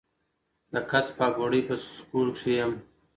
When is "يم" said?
2.59-2.71